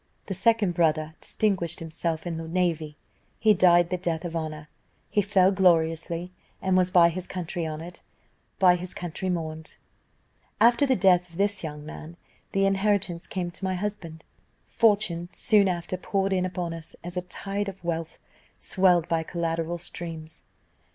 "The 0.25 0.33
second 0.33 0.73
brother 0.73 1.13
distinguished 1.21 1.79
himself 1.79 2.25
in 2.25 2.37
the 2.37 2.47
navy; 2.47 2.97
he 3.37 3.53
died 3.53 3.91
the 3.91 3.97
death 3.99 4.25
of 4.25 4.35
honour; 4.35 4.67
he 5.11 5.21
fell 5.21 5.51
gloriously, 5.51 6.31
and 6.59 6.75
was 6.75 6.89
by 6.89 7.09
his 7.09 7.27
country 7.27 7.67
honoured 7.67 7.99
by 8.57 8.77
his 8.77 8.95
country 8.95 9.29
mourned. 9.29 9.75
"After 10.59 10.87
the 10.87 10.95
death 10.95 11.29
of 11.29 11.37
this 11.37 11.63
young 11.63 11.85
man, 11.85 12.17
the 12.51 12.65
inheritance 12.65 13.27
came 13.27 13.51
to 13.51 13.63
my 13.63 13.75
husband. 13.75 14.23
Fortune 14.69 15.29
soon 15.33 15.67
after 15.69 15.97
poured 15.97 16.33
in 16.33 16.47
upon 16.47 16.73
us 16.73 16.95
a 17.03 17.21
tide 17.21 17.69
of 17.69 17.83
wealth, 17.83 18.17
swelled 18.57 19.07
by 19.07 19.21
collateral 19.21 19.77
streams. 19.77 20.45